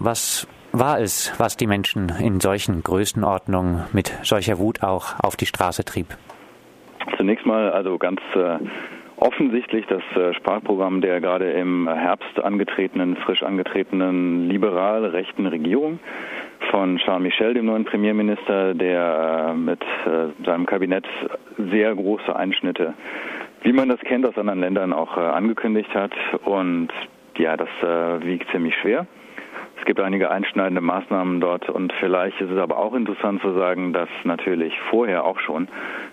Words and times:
Was 0.00 0.46
war 0.70 1.00
es, 1.00 1.34
was 1.40 1.56
die 1.56 1.66
Menschen 1.66 2.12
in 2.22 2.38
solchen 2.38 2.84
Größenordnungen 2.84 3.82
mit 3.92 4.16
solcher 4.22 4.60
Wut 4.60 4.84
auch 4.84 5.18
auf 5.18 5.34
die 5.34 5.46
Straße 5.46 5.84
trieb? 5.84 6.06
Zunächst 7.16 7.44
mal 7.44 7.72
also 7.72 7.98
ganz 7.98 8.20
äh, 8.36 8.58
offensichtlich 9.16 9.86
das 9.88 10.02
äh, 10.14 10.34
Sparprogramm 10.34 11.00
der 11.00 11.20
gerade 11.20 11.50
im 11.50 11.88
Herbst 11.88 12.38
angetretenen, 12.38 13.16
frisch 13.16 13.42
angetretenen 13.42 14.48
liberal-rechten 14.48 15.46
Regierung 15.46 15.98
von 16.70 16.98
Charles 16.98 17.24
Michel, 17.24 17.54
dem 17.54 17.66
neuen 17.66 17.84
Premierminister, 17.84 18.74
der 18.74 19.48
äh, 19.48 19.54
mit 19.54 19.82
äh, 19.82 20.44
seinem 20.46 20.66
Kabinett 20.66 21.06
sehr 21.72 21.92
große 21.92 22.36
Einschnitte, 22.36 22.94
wie 23.62 23.72
man 23.72 23.88
das 23.88 23.98
kennt 24.02 24.24
aus 24.28 24.38
anderen 24.38 24.60
Ländern, 24.60 24.92
auch 24.92 25.16
äh, 25.16 25.22
angekündigt 25.22 25.92
hat. 25.92 26.12
Und 26.44 26.90
ja, 27.36 27.56
das 27.56 27.68
äh, 27.82 28.24
wiegt 28.24 28.48
ziemlich 28.52 28.76
schwer. 28.76 29.08
Es 29.88 29.94
gibt 29.96 30.04
einige 30.04 30.30
einschneidende 30.30 30.82
Maßnahmen 30.82 31.40
dort 31.40 31.70
und 31.70 31.94
vielleicht 31.94 32.38
ist 32.42 32.50
es 32.50 32.58
aber 32.58 32.76
auch 32.76 32.92
interessant 32.92 33.40
zu 33.40 33.54
sagen, 33.54 33.94
dass 33.94 34.10
natürlich 34.22 34.78
vorher 34.90 35.24
auch 35.24 35.40
schon 35.40 35.66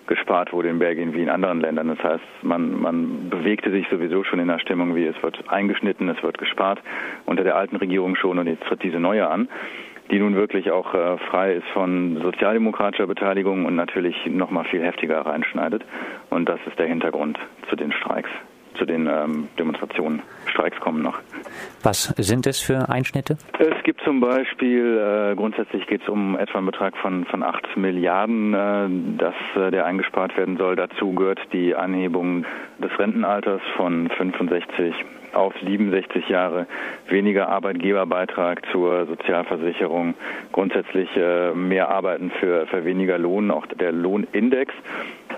gespart 0.06 0.54
wurde 0.54 0.70
in 0.70 0.78
Belgien 0.78 1.12
wie 1.12 1.20
in 1.20 1.28
anderen 1.28 1.60
Ländern. 1.60 1.88
Das 1.88 2.02
heißt, 2.02 2.24
man, 2.40 2.80
man 2.80 3.28
bewegte 3.28 3.70
sich 3.70 3.86
sowieso 3.90 4.24
schon 4.24 4.40
in 4.40 4.48
der 4.48 4.60
Stimmung, 4.60 4.94
wie 4.94 5.04
es 5.04 5.22
wird 5.22 5.44
eingeschnitten, 5.50 6.08
es 6.08 6.22
wird 6.22 6.38
gespart 6.38 6.80
unter 7.26 7.44
der 7.44 7.56
alten 7.56 7.76
Regierung 7.76 8.16
schon 8.16 8.38
und 8.38 8.46
jetzt 8.46 8.64
tritt 8.64 8.82
diese 8.82 8.98
neue 8.98 9.28
an 9.28 9.46
die 10.10 10.20
nun 10.20 10.36
wirklich 10.36 10.70
auch 10.70 10.94
äh, 10.94 11.18
frei 11.18 11.54
ist 11.54 11.66
von 11.74 12.22
sozialdemokratischer 12.22 13.08
Beteiligung 13.08 13.66
und 13.66 13.74
natürlich 13.74 14.14
noch 14.26 14.52
mal 14.52 14.62
viel 14.64 14.80
heftiger 14.80 15.26
reinschneidet. 15.26 15.84
Und 16.30 16.48
das 16.48 16.60
ist 16.64 16.78
der 16.78 16.86
Hintergrund 16.86 17.36
zu 17.68 17.74
den 17.74 17.90
Streiks 17.90 18.30
zu 18.76 18.84
den 18.84 19.06
ähm, 19.06 19.48
Demonstrationen. 19.58 20.22
Streiks 20.46 20.78
kommen 20.80 21.02
noch. 21.02 21.18
Was 21.82 22.14
sind 22.16 22.46
es 22.46 22.60
für 22.60 22.88
Einschnitte? 22.88 23.36
Es 23.58 23.82
gibt 23.84 24.00
zum 24.02 24.20
Beispiel, 24.20 24.98
äh, 24.98 25.34
grundsätzlich 25.34 25.86
geht 25.86 26.02
es 26.02 26.08
um 26.08 26.38
etwa 26.38 26.58
einen 26.58 26.66
Betrag 26.66 26.96
von, 26.96 27.24
von 27.26 27.42
8 27.42 27.76
Milliarden, 27.76 28.54
äh, 28.54 29.18
dass 29.18 29.34
äh, 29.56 29.70
der 29.70 29.86
eingespart 29.86 30.36
werden 30.36 30.56
soll. 30.56 30.76
Dazu 30.76 31.12
gehört 31.14 31.40
die 31.52 31.74
Anhebung 31.74 32.44
des 32.78 32.96
Rentenalters 32.98 33.62
von 33.76 34.08
65 34.10 34.94
auf 35.36 35.54
67 35.64 36.28
Jahre, 36.28 36.66
weniger 37.08 37.48
Arbeitgeberbeitrag 37.48 38.62
zur 38.72 39.06
Sozialversicherung, 39.06 40.14
grundsätzlich 40.52 41.08
äh, 41.16 41.52
mehr 41.52 41.88
Arbeiten 41.88 42.30
für, 42.40 42.66
für 42.66 42.84
weniger 42.84 43.18
Lohn, 43.18 43.50
auch 43.50 43.66
der 43.66 43.92
Lohnindex. 43.92 44.74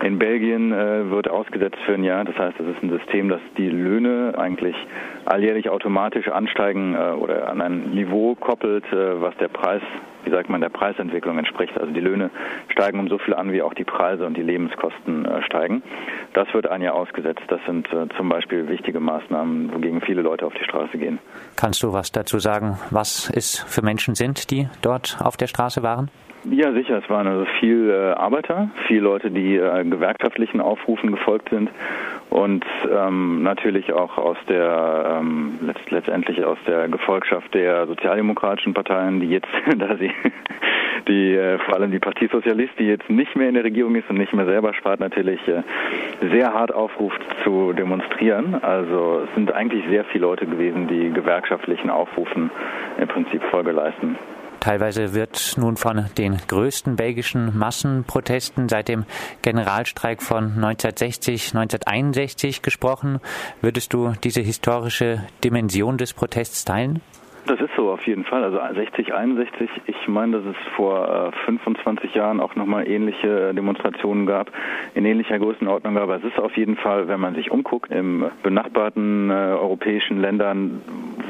In 0.01 0.17
Belgien 0.17 0.71
äh, 0.71 1.09
wird 1.09 1.29
ausgesetzt 1.29 1.77
für 1.85 1.93
ein 1.93 2.03
Jahr. 2.03 2.23
Das 2.23 2.37
heißt, 2.37 2.59
es 2.59 2.75
ist 2.75 2.83
ein 2.83 2.89
System, 2.89 3.29
das 3.29 3.41
die 3.57 3.69
Löhne 3.69 4.33
eigentlich 4.37 4.75
alljährlich 5.25 5.69
automatisch 5.69 6.29
ansteigen 6.29 6.95
äh, 6.95 7.11
oder 7.11 7.49
an 7.49 7.61
ein 7.61 7.91
Niveau 7.91 8.35
koppelt, 8.35 8.85
was 8.91 9.35
der 9.37 9.49
Preis, 9.49 9.81
wie 10.23 10.31
sagt 10.31 10.49
man, 10.49 10.61
der 10.61 10.69
Preisentwicklung 10.69 11.37
entspricht. 11.37 11.79
Also 11.79 11.91
die 11.93 11.99
Löhne 11.99 12.29
steigen 12.69 12.99
um 12.99 13.07
so 13.07 13.17
viel 13.17 13.33
an, 13.33 13.51
wie 13.51 13.61
auch 13.61 13.73
die 13.73 13.83
Preise 13.83 14.25
und 14.25 14.35
die 14.35 14.41
Lebenskosten 14.41 15.25
äh, 15.25 15.41
steigen. 15.43 15.81
Das 16.33 16.53
wird 16.53 16.67
ein 16.69 16.81
Jahr 16.81 16.95
ausgesetzt. 16.95 17.43
Das 17.47 17.59
sind 17.65 17.91
äh, 17.93 18.07
zum 18.17 18.29
Beispiel 18.29 18.67
wichtige 18.67 18.99
Maßnahmen, 18.99 19.73
wogegen 19.73 20.01
viele 20.01 20.21
Leute 20.21 20.45
auf 20.45 20.53
die 20.53 20.63
Straße 20.63 20.97
gehen. 20.97 21.19
Kannst 21.55 21.83
du 21.83 21.93
was 21.93 22.11
dazu 22.11 22.39
sagen, 22.39 22.77
was 22.91 23.29
es 23.29 23.59
für 23.59 23.81
Menschen 23.81 24.15
sind, 24.15 24.51
die 24.51 24.67
dort 24.81 25.17
auf 25.23 25.37
der 25.37 25.47
Straße 25.47 25.83
waren? 25.83 26.09
Ja, 26.49 26.71
sicher. 26.71 27.01
Es 27.03 27.09
waren 27.09 27.27
also 27.27 27.45
viel 27.59 27.89
äh, 27.89 28.13
Arbeiter, 28.13 28.69
viele 28.87 29.01
Leute, 29.01 29.29
die 29.29 29.55
gewerkschaftlichen 29.55 30.61
Aufrufen 30.61 31.11
gefolgt 31.11 31.49
sind 31.49 31.69
und 32.29 32.65
ähm, 32.91 33.41
natürlich 33.41 33.91
auch 33.91 34.17
aus 34.17 34.37
der 34.47 35.19
ähm, 35.19 35.59
letzt, 35.61 35.89
letztendlich 35.89 36.43
aus 36.43 36.57
der 36.67 36.87
Gefolgschaft 36.87 37.53
der 37.53 37.87
sozialdemokratischen 37.87 38.73
Parteien, 38.73 39.19
die 39.19 39.29
jetzt, 39.29 39.49
da 39.77 39.97
sie 39.97 40.11
die 41.07 41.35
äh, 41.35 41.57
vor 41.59 41.75
allem 41.75 41.91
die 41.91 41.99
Partie 41.99 42.27
Sozialist, 42.31 42.73
die 42.77 42.85
jetzt 42.85 43.09
nicht 43.09 43.35
mehr 43.35 43.49
in 43.49 43.55
der 43.55 43.63
Regierung 43.63 43.95
ist 43.95 44.09
und 44.09 44.17
nicht 44.17 44.33
mehr 44.33 44.45
selber 44.45 44.73
spart, 44.73 44.99
natürlich 44.99 45.39
äh, 45.47 45.63
sehr 46.31 46.53
hart 46.53 46.73
aufruft 46.73 47.21
zu 47.43 47.73
demonstrieren. 47.73 48.55
Also 48.61 49.21
es 49.25 49.35
sind 49.35 49.51
eigentlich 49.51 49.83
sehr 49.89 50.05
viele 50.05 50.25
Leute 50.25 50.45
gewesen, 50.45 50.87
die 50.87 51.11
gewerkschaftlichen 51.11 51.89
Aufrufen 51.89 52.51
im 52.99 53.07
Prinzip 53.07 53.41
Folge 53.43 53.71
leisten. 53.71 54.17
Teilweise 54.59 55.13
wird 55.13 55.55
nun 55.57 55.77
von 55.77 56.05
den 56.17 56.37
größten 56.47 56.95
belgischen 56.95 57.57
Massenprotesten 57.57 58.67
seit 58.67 58.89
dem 58.89 59.05
Generalstreik 59.41 60.21
von 60.21 60.45
1960, 60.45 61.55
1961 61.55 62.61
gesprochen. 62.61 63.19
Würdest 63.61 63.93
du 63.93 64.13
diese 64.23 64.41
historische 64.41 65.25
Dimension 65.43 65.97
des 65.97 66.13
Protests 66.13 66.65
teilen? 66.65 67.01
Das 67.45 67.59
ist 67.59 67.71
so 67.75 67.89
auf 67.89 68.05
jeden 68.05 68.25
Fall. 68.25 68.43
Also 68.43 68.59
60, 68.75 69.13
61. 69.13 69.69
Ich 69.87 70.07
meine, 70.07 70.37
dass 70.37 70.45
es 70.45 70.73
vor 70.75 71.31
25 71.45 72.13
äh, 72.13 72.17
Jahren 72.17 72.39
auch 72.39 72.55
nochmal 72.55 72.87
ähnliche 72.87 73.53
Demonstrationen 73.53 74.25
gab, 74.25 74.51
in 74.93 75.05
ähnlicher 75.05 75.39
Größenordnung. 75.39 75.97
Aber 75.97 76.17
es 76.17 76.23
ist 76.23 76.37
auf 76.39 76.55
jeden 76.57 76.75
Fall, 76.75 77.07
wenn 77.07 77.19
man 77.19 77.35
sich 77.35 77.51
umguckt, 77.51 77.91
im 77.91 78.25
benachbarten 78.43 79.31
äh, 79.31 79.33
europäischen 79.33 80.21
Ländern, 80.21 80.81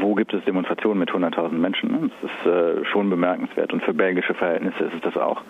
wo 0.02 0.14
gibt 0.16 0.34
es 0.34 0.44
Demonstrationen 0.46 1.00
mit 1.00 1.12
100.000 1.12 1.52
Menschen? 1.54 1.92
Ne? 1.92 2.10
Das 2.22 2.32
ist 2.32 2.46
äh, 2.46 2.86
schon 2.86 3.10
bemerkenswert. 3.10 3.72
Und 3.72 3.84
für 3.84 3.94
belgische 3.94 4.34
Verhältnisse 4.34 4.86
ist 4.86 4.96
es 4.96 5.02
das 5.02 5.18
auch. 5.18 5.42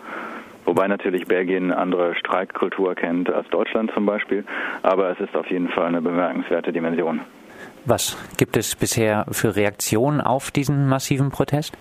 Wobei 0.65 0.87
natürlich 0.87 1.25
Belgien 1.25 1.71
eine 1.71 1.77
andere 1.77 2.15
Streikkultur 2.15 2.93
kennt 2.93 3.31
als 3.31 3.47
Deutschland 3.49 3.91
zum 3.91 4.05
Beispiel. 4.05 4.43
Aber 4.83 5.09
es 5.09 5.19
ist 5.19 5.35
auf 5.35 5.49
jeden 5.49 5.69
Fall 5.69 5.87
eine 5.87 6.01
bemerkenswerte 6.01 6.71
Dimension. 6.71 7.21
Was 7.89 8.15
gibt 8.37 8.55
es 8.55 8.75
bisher 8.75 9.25
für 9.31 9.55
Reaktionen 9.55 10.21
auf 10.21 10.51
diesen 10.51 10.87
massiven 10.87 11.31
Protest? 11.31 11.75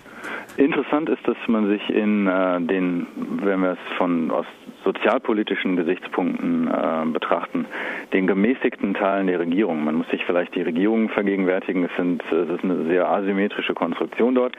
Interessant 0.57 1.07
ist, 1.07 1.19
dass 1.27 1.37
man 1.45 1.67
sich 1.67 1.87
in 1.87 2.25
äh, 2.25 2.59
den, 2.61 3.05
wenn 3.43 3.61
wir 3.61 3.73
es 3.73 3.97
von 3.99 4.31
aus 4.31 4.47
sozialpolitischen 4.83 5.75
Gesichtspunkten 5.75 6.67
äh, 6.67 7.05
betrachten, 7.13 7.67
den 8.11 8.25
gemäßigten 8.25 8.95
Teilen 8.95 9.27
der 9.27 9.39
Regierung. 9.39 9.83
Man 9.83 9.93
muss 9.93 10.09
sich 10.09 10.25
vielleicht 10.25 10.55
die 10.55 10.63
Regierung 10.63 11.09
vergegenwärtigen. 11.09 11.83
Es, 11.83 11.95
sind, 11.95 12.23
es 12.31 12.49
ist 12.49 12.63
eine 12.63 12.85
sehr 12.85 13.07
asymmetrische 13.07 13.75
Konstruktion 13.75 14.33
dort. 14.33 14.55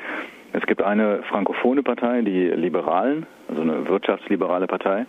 Es 0.53 0.65
gibt 0.67 0.83
eine 0.83 1.25
frankophone 1.25 1.83
Partei, 1.83 2.23
die 2.23 2.47
Liberalen, 2.47 3.27
also 3.49 3.63
eine 3.63 3.89
wirtschaftsliberale 3.89 4.69
Partei, 4.69 5.05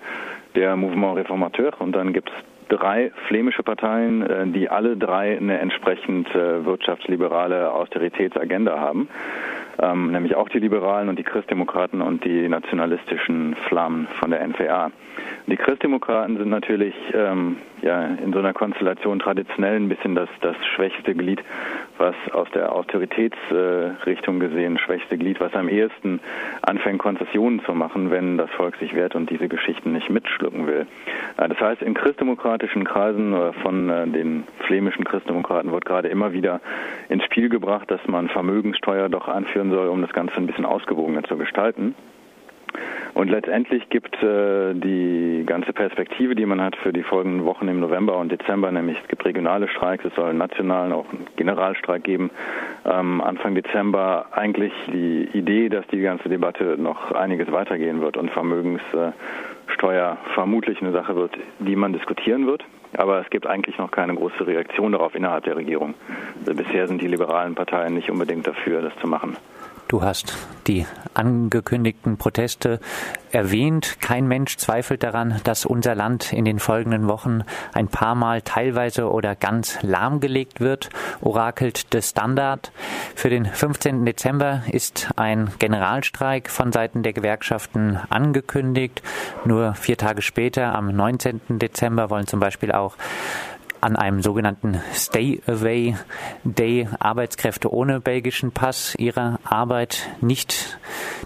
der 0.56 0.75
Mouvement 0.75 1.19
Réformateur, 1.19 1.79
und 1.79 1.91
dann 1.91 2.13
gibt 2.13 2.29
es 2.29 2.35
drei 2.72 3.12
flämische 3.28 3.64
Parteien, 3.64 4.22
äh, 4.22 4.48
die 4.48 4.70
alle 4.70 4.98
drei 4.98 5.38
eine 5.38 5.59
entsprechend 5.59 6.34
äh, 6.34 6.66
wirtschaftsliberale 6.66 7.72
Austeritätsagenda 7.72 8.80
haben, 8.80 9.09
ähm, 9.80 10.12
nämlich 10.12 10.36
auch 10.36 10.50
die 10.50 10.59
Liberalen 10.59 11.09
und 11.09 11.20
die 11.20 11.24
Christdemokraten 11.24 12.02
und 12.02 12.24
die 12.26 12.48
nationalistischen 12.48 13.56
Flammen 13.68 14.08
von 14.20 14.32
der 14.32 14.46
NVA. 14.48 14.92
Die 15.48 15.58
Christdemokraten 15.58 16.38
sind 16.38 16.50
natürlich 16.50 16.96
ähm, 17.14 17.58
ja, 17.82 18.06
in 18.06 18.32
so 18.32 18.40
einer 18.40 18.54
Konstellation 18.54 19.20
traditionell 19.20 19.76
ein 19.76 19.90
bisschen 19.90 20.16
das, 20.16 20.30
das 20.42 20.56
schwächste 20.76 21.16
Glied, 21.16 21.42
was 21.98 22.16
aus 22.32 22.48
der 22.54 22.72
Austeritätsrichtung 22.72 24.38
äh, 24.38 24.48
gesehen, 24.48 24.78
schwächste 24.78 25.18
Glied, 25.18 25.40
was 25.40 25.54
am 25.54 25.68
ehesten 25.68 26.20
anfängt, 26.62 27.00
Konzessionen 27.00 27.62
zu 27.66 27.74
machen, 27.74 28.12
wenn 28.12 28.38
das 28.38 28.50
Volk 28.52 28.76
sich 28.78 28.96
wehrt 28.96 29.16
und 29.16 29.30
diese 29.30 29.48
Geschichten 29.48 29.92
nicht 29.94 30.09
mitschlucken 30.09 30.68
will. 30.68 30.86
Äh, 31.38 31.50
das 31.50 31.59
heißt, 31.59 31.82
in 31.82 31.94
christdemokratischen 31.94 32.86
Kreisen 32.86 33.34
oder 33.34 33.53
von 33.53 33.90
äh, 33.90 34.08
den 34.08 34.44
flämischen 34.68 35.03
Christdemokraten 35.03 35.72
wird 35.72 35.86
gerade 35.86 36.08
immer 36.08 36.34
wieder 36.34 36.62
ins 37.09 37.24
Spiel 37.26 37.50
gebracht, 37.50 37.90
dass 37.90 38.06
man 38.08 38.30
Vermögenssteuer 38.30 39.09
doch 39.09 39.28
anführen 39.62 39.72
soll, 39.72 39.88
um 39.88 40.02
das 40.02 40.12
Ganze 40.12 40.36
ein 40.36 40.48
bisschen 40.48 40.66
ausgewogener 40.66 41.24
zu 41.24 41.38
gestalten. 41.38 41.96
Und 43.14 43.30
letztendlich 43.30 43.90
gibt 43.90 44.16
äh, 44.24 44.74
die 44.74 45.44
ganze 45.46 45.74
Perspektive, 45.74 46.34
die 46.34 46.46
man 46.46 46.62
hat 46.62 46.78
für 46.78 46.94
die 46.94 47.04
folgenden 47.04 47.44
Wochen 47.44 47.68
im 47.68 47.82
November 47.82 48.18
und 48.18 48.32
Dezember, 48.32 48.72
nämlich 48.72 48.98
es 49.02 49.08
gibt 49.10 49.26
regionale 49.26 49.68
Streiks, 49.68 50.06
es 50.06 50.16
soll 50.16 50.30
einen 50.30 50.38
nationalen, 50.38 50.94
auch 50.94 51.06
einen 51.12 51.28
Generalstreik 51.36 52.06
geben, 52.06 52.32
ähm, 52.86 53.20
Anfang 53.20 53.54
Dezember 53.54 54.28
eigentlich 54.32 54.72
die 54.88 55.28
Idee, 55.34 55.68
dass 55.68 55.86
die 55.88 56.00
ganze 56.00 56.30
Debatte 56.30 56.78
noch 56.78 57.12
einiges 57.12 57.52
weitergehen 57.52 58.00
wird 58.00 58.16
und 58.16 58.32
Vermögenssteuer 59.72 60.18
vermutlich 60.34 60.82
eine 60.82 60.91
Sache 60.91 61.16
wird, 61.16 61.32
die 61.59 61.76
man 61.76 61.94
diskutieren 61.94 62.46
wird. 62.46 62.64
Aber 62.97 63.22
es 63.22 63.29
gibt 63.29 63.47
eigentlich 63.47 63.78
noch 63.78 63.90
keine 63.90 64.14
große 64.14 64.46
Reaktion 64.46 64.91
darauf 64.91 65.16
innerhalb 65.16 65.46
der 65.46 65.56
Regierung. 65.56 65.94
Also 66.40 66.53
bisher 66.53 66.88
sind 66.88 67.02
die 67.02 67.08
liberalen 67.08 67.56
Parteien 67.56 67.94
nicht 67.94 68.09
unbedingt 68.09 68.46
dafür, 68.47 68.82
das 68.82 68.94
zu 69.00 69.08
machen. 69.08 69.38
Du 69.91 70.02
hast 70.03 70.38
die 70.67 70.85
angekündigten 71.16 72.16
Proteste 72.16 72.79
erwähnt. 73.34 73.97
Kein 73.99 74.26
Mensch 74.26 74.55
zweifelt 74.55 75.03
daran, 75.03 75.41
dass 75.43 75.66
unser 75.66 75.96
Land 75.96 76.32
in 76.32 76.46
den 76.46 76.59
folgenden 76.59 77.09
Wochen 77.09 77.41
ein 77.73 77.90
paar 77.90 78.16
Mal 78.16 78.41
teilweise 78.41 79.11
oder 79.11 79.35
ganz 79.35 79.82
lahmgelegt 79.82 80.61
wird, 80.61 80.91
orakelt 81.20 81.91
de 81.93 82.02
Standard. 82.02 82.72
Für 83.16 83.29
den 83.29 83.46
15. 83.46 84.05
Dezember 84.05 84.64
ist 84.72 85.09
ein 85.17 85.52
Generalstreik 85.59 86.49
von 86.49 86.72
Seiten 86.72 87.03
der 87.03 87.11
Gewerkschaften 87.11 87.99
angekündigt. 88.09 89.02
Nur 89.44 89.73
vier 89.73 89.97
Tage 89.97 90.22
später, 90.22 90.73
am 90.73 90.87
19. 90.87 91.41
Dezember, 91.59 92.09
wollen 92.09 92.28
zum 92.28 92.40
Beispiel 92.40 92.72
auch 92.72 92.96
an 93.82 93.96
einem 93.96 94.22
sogenannten 94.22 94.82
Stay 94.94 95.42
Away 95.48 95.96
Day 96.44 96.88
Arbeitskräfte 97.00 97.72
ohne 97.74 98.00
belgischen 98.00 98.52
Pass 98.52 98.96
ihre 98.98 99.40
Arbeit 99.44 100.10
nicht 100.22 100.80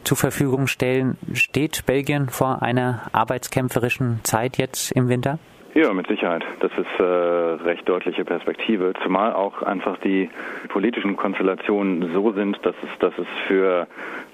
zur 0.04 0.18
Verfügung 0.18 0.68
stellen. 0.68 1.18
Steht 1.34 1.86
Belgien 1.86 2.30
vor 2.30 2.62
einer 2.62 3.04
arbeitskämpferischen 3.12 4.22
Zeit 4.24 4.58
jetzt 4.58 4.92
im 4.92 5.10
Winter? 5.10 5.40
Ja, 5.78 5.92
mit 5.92 6.08
Sicherheit. 6.08 6.46
Das 6.62 6.72
ist 6.72 7.00
äh, 7.00 7.04
recht 7.04 7.90
deutliche 7.90 8.24
Perspektive, 8.24 8.94
zumal 9.04 9.34
auch 9.34 9.62
einfach 9.62 9.98
die 9.98 10.30
politischen 10.70 11.18
Konstellationen 11.18 12.14
so 12.14 12.32
sind, 12.32 12.58
dass 12.66 12.76
es, 12.82 13.00
dass 13.00 13.12
es 13.18 13.28
für 13.46 13.86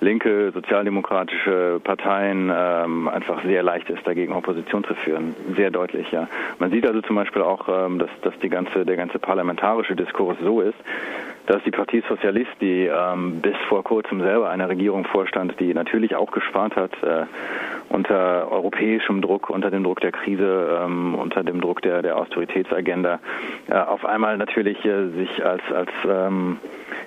linke 0.01 0.51
sozialdemokratische 0.51 1.81
Parteien 1.83 2.51
ähm, 2.55 3.07
einfach 3.07 3.43
sehr 3.43 3.63
leicht 3.63 3.89
ist, 3.89 4.05
dagegen 4.05 4.33
Opposition 4.33 4.83
zu 4.83 4.93
führen. 4.93 5.35
Sehr 5.55 5.71
deutlich, 5.71 6.11
ja. 6.11 6.27
Man 6.59 6.69
sieht 6.69 6.85
also 6.85 7.01
zum 7.01 7.15
Beispiel 7.15 7.41
auch, 7.41 7.67
ähm, 7.67 7.97
dass, 7.97 8.11
dass 8.21 8.37
die 8.37 8.49
ganze, 8.49 8.85
der 8.85 8.97
ganze 8.97 9.17
parlamentarische 9.17 9.95
Diskurs 9.95 10.37
so 10.43 10.61
ist, 10.61 10.77
dass 11.47 11.63
die 11.63 11.71
Partie 11.71 12.03
Sozialist, 12.07 12.51
die 12.61 12.85
ähm, 12.85 13.41
bis 13.41 13.55
vor 13.67 13.83
kurzem 13.83 14.21
selber 14.21 14.49
einer 14.49 14.69
Regierung 14.69 15.05
vorstand, 15.05 15.59
die 15.59 15.73
natürlich 15.73 16.15
auch 16.15 16.31
gespart 16.31 16.75
hat, 16.75 16.91
äh, 17.03 17.25
unter 17.89 18.51
europäischem 18.51 19.21
Druck, 19.21 19.49
unter 19.49 19.69
dem 19.69 19.83
Druck 19.83 19.99
der 19.99 20.11
Krise, 20.11 20.79
ähm, 20.83 21.15
unter 21.15 21.43
dem 21.43 21.61
Druck 21.61 21.81
der, 21.81 22.01
der 22.01 22.17
Austeritätsagenda, 22.17 23.19
äh, 23.69 23.73
auf 23.73 24.05
einmal 24.05 24.37
natürlich 24.37 24.83
äh, 24.85 25.09
sich 25.09 25.45
als, 25.45 25.61
als 25.73 25.89
ähm, 26.07 26.57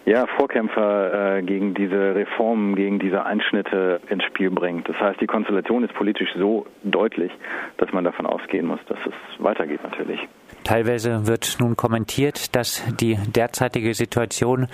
ja, 0.04 0.26
Vorkämpfer 0.26 1.38
äh, 1.38 1.42
gegen 1.42 1.74
diese 1.74 2.14
Reformen, 2.14 2.74
gegen 2.76 2.98
diese 2.98 3.24
Einschnitte 3.24 4.00
ins 4.08 4.24
Spiel 4.24 4.50
bringt. 4.50 4.88
Das 4.88 5.00
heißt, 5.00 5.20
die 5.20 5.26
Konstellation 5.26 5.84
ist 5.84 5.94
politisch 5.94 6.32
so 6.36 6.66
deutlich, 6.82 7.32
dass 7.78 7.92
man 7.92 8.04
davon 8.04 8.26
ausgehen 8.26 8.66
muss, 8.66 8.80
dass 8.86 8.98
es 9.06 9.42
weitergeht 9.42 9.82
natürlich. 9.82 10.20
Teilweise 10.64 11.26
wird 11.26 11.56
nun 11.60 11.76
kommentiert, 11.76 12.56
dass 12.56 12.82
die 12.96 13.18
derzeitige 13.36 13.94
Situation, 13.94 14.66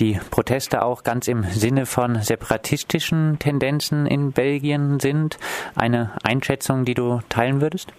die 0.00 0.18
Proteste 0.30 0.82
auch 0.82 1.02
ganz 1.02 1.28
im 1.28 1.42
Sinne 1.42 1.84
von 1.86 2.16
separatistischen 2.16 3.38
Tendenzen 3.38 4.06
in 4.06 4.32
Belgien 4.32 5.00
sind. 5.00 5.38
Eine 5.74 6.12
Einschätzung, 6.22 6.84
die 6.84 6.94
du 6.94 7.20
teilen 7.28 7.60
würdest? 7.60 7.92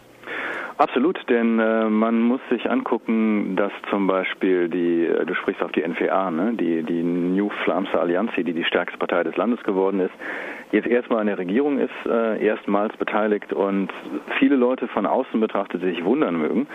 Absolut, 0.77 1.17
denn 1.27 1.59
äh, 1.59 1.89
man 1.89 2.21
muss 2.21 2.39
sich 2.51 2.69
angucken, 2.69 3.55
dass 3.55 3.71
zum 3.89 4.05
Beispiel 4.05 4.69
die, 4.69 5.05
äh, 5.05 5.25
du 5.25 5.33
sprichst 5.33 5.63
auf 5.63 5.71
die 5.71 5.81
NVA, 5.81 6.29
ne, 6.29 6.53
die, 6.53 6.83
die 6.83 7.01
New 7.01 7.49
Flamse 7.63 7.99
Allianz, 7.99 8.31
die 8.37 8.43
die 8.43 8.63
stärkste 8.63 8.99
Partei 8.99 9.23
des 9.23 9.35
Landes 9.37 9.63
geworden 9.63 9.99
ist, 9.99 10.13
jetzt 10.71 10.87
erstmal 10.87 11.21
in 11.21 11.27
der 11.27 11.37
Regierung 11.37 11.79
ist, 11.79 11.91
äh, 12.05 12.43
erstmals 12.43 12.95
beteiligt 12.97 13.53
und 13.53 13.89
viele 14.39 14.55
Leute 14.55 14.87
von 14.87 15.05
außen 15.05 15.39
betrachtet 15.39 15.81
sich 15.81 16.03
wundern 16.03 16.37
mögen, 16.37 16.67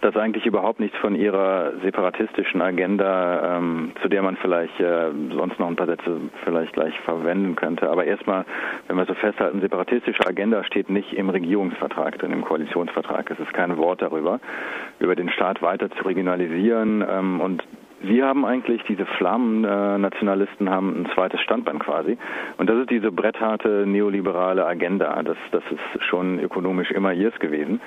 dass 0.00 0.16
eigentlich 0.16 0.46
überhaupt 0.46 0.80
nichts 0.80 0.96
von 0.98 1.14
ihrer 1.14 1.72
separatistischen 1.82 2.60
Agenda, 2.60 3.58
ähm, 3.58 3.92
zu 4.02 4.08
der 4.08 4.22
man 4.22 4.36
vielleicht 4.36 4.78
äh, 4.80 5.10
sonst 5.30 5.58
noch 5.58 5.68
ein 5.68 5.76
paar 5.76 5.86
Sätze 5.86 6.20
vielleicht 6.44 6.72
gleich 6.74 6.98
verwenden 7.00 7.56
könnte, 7.56 7.88
aber 7.90 8.04
erstmal, 8.04 8.44
wenn 8.86 8.96
wir 8.96 9.06
so 9.06 9.14
festhalten, 9.14 9.60
separatistische 9.60 10.26
Agenda 10.26 10.64
steht 10.64 10.90
nicht 10.90 11.12
im 11.14 11.30
Regierungsvertrag, 11.30 12.18
denn 12.18 12.32
im 12.32 12.44
Koalitionsvertrag. 12.44 13.30
Ist 13.30 13.40
es 13.40 13.52
kein 13.52 13.76
Wort 13.76 14.02
darüber, 14.02 14.40
über 15.00 15.16
den 15.16 15.30
Staat 15.30 15.62
weiter 15.62 15.90
zu 15.90 16.04
regionalisieren 16.04 17.04
ähm, 17.08 17.40
und 17.40 17.62
Sie 18.02 18.22
haben 18.22 18.44
eigentlich, 18.44 18.82
diese 18.84 19.06
Flammen-Nationalisten 19.06 20.70
haben 20.70 21.02
ein 21.02 21.10
zweites 21.14 21.40
Standbein 21.40 21.80
quasi. 21.80 22.16
Und 22.56 22.70
das 22.70 22.76
ist 22.78 22.90
diese 22.90 23.10
brettharte 23.10 23.84
neoliberale 23.86 24.64
Agenda. 24.64 25.20
Das, 25.22 25.36
das 25.50 25.64
ist 25.70 26.04
schon 26.04 26.38
ökonomisch 26.38 26.92
immer 26.92 27.12
ihrs 27.12 27.36
gewesen. 27.40 27.80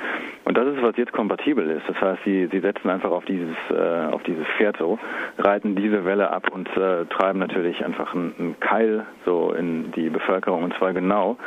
Und 0.43 0.57
das 0.57 0.67
ist, 0.67 0.81
was 0.81 0.97
jetzt 0.97 1.13
kompatibel 1.13 1.69
ist. 1.69 1.87
Das 1.87 1.99
heißt, 2.01 2.23
sie, 2.25 2.47
sie 2.51 2.59
setzen 2.59 2.89
einfach 2.89 3.11
auf 3.11 3.23
dieses, 3.23 3.55
äh, 3.69 4.11
auf 4.11 4.21
dieses 4.23 4.45
Pferd 4.57 4.77
so, 4.77 4.99
reiten 5.37 5.75
diese 5.75 6.03
Welle 6.03 6.29
ab 6.29 6.49
und 6.51 6.67
äh, 6.75 7.05
treiben 7.05 7.39
natürlich 7.39 7.83
einfach 7.85 8.13
einen, 8.13 8.33
einen 8.37 8.59
Keil 8.59 9.05
so 9.25 9.53
in 9.53 9.91
die 9.93 10.09
Bevölkerung. 10.09 10.63
Und 10.63 10.73
zwar 10.75 10.93
genau 10.93 11.37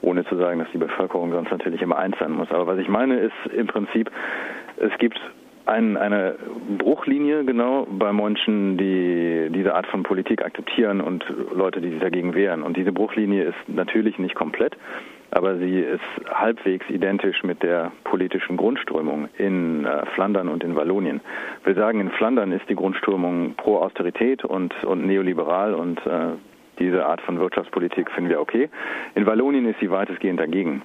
ohne 0.00 0.24
zu 0.24 0.36
sagen, 0.36 0.60
dass 0.60 0.70
die 0.72 0.78
Bevölkerung 0.78 1.32
sonst 1.32 1.50
natürlich 1.50 1.82
immer 1.82 1.98
eins 1.98 2.16
sein 2.18 2.32
muss. 2.32 2.50
Aber 2.52 2.66
was 2.66 2.78
ich 2.78 2.88
meine 2.88 3.18
ist 3.18 3.52
im 3.52 3.66
Prinzip, 3.66 4.10
es 4.76 4.96
gibt 4.98 5.20
ein, 5.68 5.96
eine 5.96 6.36
Bruchlinie 6.78 7.44
genau 7.44 7.86
bei 7.90 8.12
Menschen, 8.12 8.78
die 8.78 9.48
diese 9.50 9.74
Art 9.74 9.86
von 9.86 10.02
Politik 10.02 10.42
akzeptieren 10.44 11.00
und 11.00 11.24
Leute, 11.54 11.80
die 11.80 11.90
sich 11.90 12.00
dagegen 12.00 12.34
wehren. 12.34 12.62
Und 12.62 12.76
diese 12.76 12.92
Bruchlinie 12.92 13.44
ist 13.44 13.68
natürlich 13.68 14.18
nicht 14.18 14.34
komplett, 14.34 14.76
aber 15.30 15.58
sie 15.58 15.80
ist 15.80 16.00
halbwegs 16.30 16.88
identisch 16.88 17.42
mit 17.42 17.62
der 17.62 17.92
politischen 18.04 18.56
Grundströmung 18.56 19.28
in 19.36 19.84
äh, 19.84 20.06
Flandern 20.14 20.48
und 20.48 20.64
in 20.64 20.74
Wallonien. 20.74 21.20
Wir 21.64 21.74
sagen, 21.74 22.00
in 22.00 22.10
Flandern 22.10 22.52
ist 22.52 22.68
die 22.68 22.76
Grundströmung 22.76 23.54
pro 23.56 23.76
Austerität 23.76 24.44
und, 24.44 24.72
und 24.84 25.06
neoliberal 25.06 25.74
und 25.74 25.98
äh, 26.06 26.32
diese 26.78 27.04
Art 27.04 27.20
von 27.20 27.38
Wirtschaftspolitik 27.40 28.10
finden 28.12 28.30
wir 28.30 28.40
okay. 28.40 28.70
In 29.14 29.26
Wallonien 29.26 29.68
ist 29.68 29.80
sie 29.80 29.90
weitestgehend 29.90 30.40
dagegen. 30.40 30.82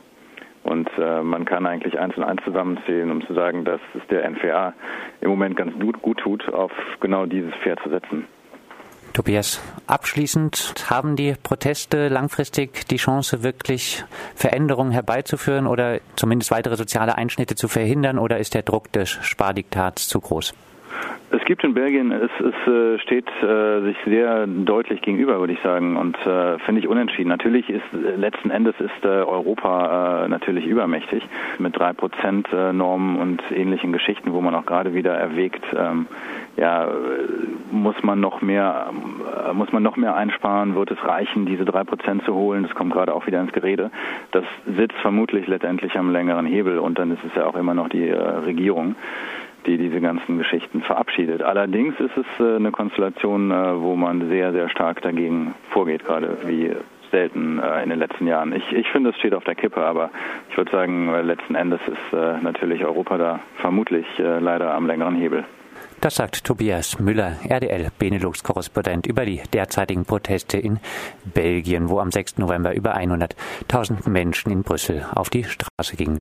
Und 0.63 0.89
äh, 0.97 1.21
man 1.21 1.45
kann 1.45 1.65
eigentlich 1.65 1.99
eins 1.99 2.15
und 2.15 2.23
eins 2.23 2.41
zusammenzählen, 2.43 3.11
um 3.11 3.25
zu 3.25 3.33
sagen, 3.33 3.65
dass 3.65 3.81
es 3.95 4.01
der 4.09 4.29
NVA 4.29 4.73
im 5.21 5.29
Moment 5.29 5.57
ganz 5.57 5.73
gut, 5.79 6.01
gut 6.01 6.19
tut, 6.19 6.47
auf 6.53 6.71
genau 7.01 7.25
dieses 7.25 7.53
Pferd 7.55 7.79
zu 7.83 7.89
setzen. 7.89 8.25
Tobias, 9.13 9.61
abschließend 9.85 10.73
haben 10.89 11.15
die 11.15 11.35
Proteste 11.41 12.07
langfristig 12.07 12.87
die 12.87 12.95
Chance, 12.95 13.43
wirklich 13.43 14.03
Veränderungen 14.33 14.91
herbeizuführen 14.91 15.67
oder 15.67 15.99
zumindest 16.15 16.49
weitere 16.49 16.75
soziale 16.75 17.15
Einschnitte 17.15 17.53
zu 17.53 17.67
verhindern 17.67 18.17
oder 18.17 18.39
ist 18.39 18.55
der 18.55 18.63
Druck 18.63 18.91
des 18.91 19.11
Spardiktats 19.11 20.07
zu 20.07 20.19
groß? 20.19 20.55
Es 21.33 21.43
gibt 21.45 21.63
in 21.63 21.73
Belgien, 21.73 22.11
es, 22.11 22.29
es 22.39 22.71
äh, 22.71 22.99
steht 22.99 23.27
äh, 23.41 23.81
sich 23.81 23.97
sehr 24.05 24.45
deutlich 24.45 25.01
gegenüber, 25.01 25.39
würde 25.39 25.53
ich 25.53 25.61
sagen, 25.61 25.97
und 25.97 26.15
äh, 26.27 26.59
finde 26.59 26.79
ich 26.79 26.87
unentschieden. 26.87 27.29
Natürlich 27.29 27.71
ist 27.71 27.81
letzten 28.17 28.51
Endes 28.51 28.75
ist 28.79 29.03
äh, 29.03 29.07
Europa 29.07 30.25
äh, 30.25 30.27
natürlich 30.27 30.67
übermächtig 30.67 31.23
mit 31.57 31.75
drei 31.75 31.93
Prozent 31.93 32.47
äh, 32.53 32.71
Normen 32.71 33.15
und 33.17 33.41
ähnlichen 33.51 33.91
Geschichten, 33.91 34.31
wo 34.31 34.41
man 34.41 34.53
auch 34.53 34.67
gerade 34.67 34.93
wieder 34.93 35.15
erwägt, 35.15 35.63
ähm, 35.75 36.05
ja, 36.55 36.87
muss 37.71 37.95
man 38.03 38.19
noch 38.19 38.43
mehr, 38.43 38.91
muss 39.53 39.71
man 39.71 39.81
noch 39.81 39.97
mehr 39.97 40.15
einsparen? 40.15 40.75
Wird 40.75 40.91
es 40.91 41.03
reichen, 41.03 41.47
diese 41.47 41.65
drei 41.65 41.83
Prozent 41.83 42.23
zu 42.25 42.35
holen? 42.35 42.61
Das 42.61 42.75
kommt 42.75 42.93
gerade 42.93 43.11
auch 43.11 43.25
wieder 43.25 43.41
ins 43.41 43.51
Gerede. 43.53 43.89
Das 44.31 44.43
sitzt 44.67 44.97
vermutlich 44.97 45.47
letztendlich 45.47 45.97
am 45.97 46.11
längeren 46.11 46.45
Hebel 46.45 46.77
und 46.77 46.99
dann 46.99 47.09
ist 47.09 47.23
es 47.25 47.33
ja 47.35 47.47
auch 47.47 47.55
immer 47.55 47.73
noch 47.73 47.89
die 47.89 48.07
Regierung 48.07 48.95
die 49.65 49.77
diese 49.77 50.01
ganzen 50.01 50.37
Geschichten 50.37 50.81
verabschiedet. 50.81 51.41
Allerdings 51.41 51.99
ist 51.99 52.17
es 52.17 52.25
äh, 52.39 52.55
eine 52.55 52.71
Konstellation, 52.71 53.51
äh, 53.51 53.81
wo 53.81 53.95
man 53.95 54.29
sehr, 54.29 54.51
sehr 54.51 54.69
stark 54.69 55.01
dagegen 55.01 55.55
vorgeht, 55.69 56.05
gerade 56.05 56.37
wie 56.45 56.71
selten 57.11 57.59
äh, 57.59 57.83
in 57.83 57.89
den 57.89 57.99
letzten 57.99 58.27
Jahren. 58.27 58.53
Ich, 58.53 58.71
ich 58.71 58.87
finde, 58.89 59.11
es 59.11 59.17
steht 59.17 59.33
auf 59.33 59.43
der 59.43 59.55
Kippe, 59.55 59.83
aber 59.83 60.09
ich 60.49 60.57
würde 60.57 60.71
sagen, 60.71 61.13
letzten 61.23 61.55
Endes 61.55 61.79
ist 61.87 62.43
natürlich 62.43 62.83
Europa 62.83 63.17
da 63.17 63.39
vermutlich 63.57 64.05
leider 64.17 64.73
am 64.73 64.87
längeren 64.87 65.15
Hebel. 65.15 65.45
Das 66.03 66.15
sagt 66.15 66.43
Tobias 66.43 66.99
Müller, 66.99 67.37
RDL 67.47 67.89
Benelux-Korrespondent 67.97 69.07
über 69.07 69.23
die 69.23 69.41
derzeitigen 69.53 70.03
Proteste 70.03 70.57
in 70.57 70.81
Belgien, 71.23 71.87
wo 71.87 71.99
am 71.99 72.11
6. 72.11 72.39
November 72.39 72.75
über 72.75 72.97
100.000 72.97 74.09
Menschen 74.09 74.51
in 74.51 74.63
Brüssel 74.63 75.05
auf 75.15 75.29
die 75.29 75.45
Straße 75.45 75.95
gingen. 75.95 76.11